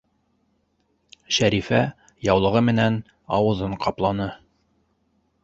Шәрифә 1.37 1.81
яулығы 2.29 2.65
менән 2.71 2.99
ауыҙын 3.39 3.79
ҡапланы. 3.87 4.29